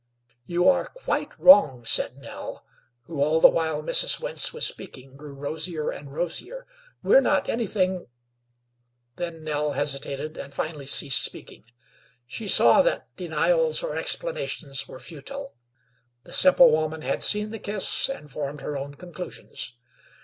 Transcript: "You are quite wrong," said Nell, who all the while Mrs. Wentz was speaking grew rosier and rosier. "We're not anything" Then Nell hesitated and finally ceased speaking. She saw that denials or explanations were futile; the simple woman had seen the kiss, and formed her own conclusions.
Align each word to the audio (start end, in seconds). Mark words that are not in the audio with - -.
"You 0.47 0.67
are 0.67 0.87
quite 0.87 1.39
wrong," 1.39 1.85
said 1.85 2.17
Nell, 2.17 2.65
who 3.03 3.21
all 3.21 3.39
the 3.39 3.47
while 3.51 3.83
Mrs. 3.83 4.19
Wentz 4.19 4.51
was 4.51 4.65
speaking 4.65 5.15
grew 5.15 5.35
rosier 5.35 5.91
and 5.91 6.11
rosier. 6.11 6.65
"We're 7.03 7.21
not 7.21 7.47
anything" 7.47 8.07
Then 9.17 9.43
Nell 9.43 9.73
hesitated 9.73 10.37
and 10.37 10.55
finally 10.55 10.87
ceased 10.87 11.23
speaking. 11.23 11.65
She 12.25 12.47
saw 12.47 12.81
that 12.81 13.15
denials 13.15 13.83
or 13.83 13.95
explanations 13.95 14.87
were 14.87 14.97
futile; 14.99 15.55
the 16.23 16.33
simple 16.33 16.71
woman 16.71 17.03
had 17.03 17.21
seen 17.21 17.51
the 17.51 17.59
kiss, 17.59 18.09
and 18.09 18.31
formed 18.31 18.61
her 18.61 18.75
own 18.75 18.95
conclusions. 18.95 19.77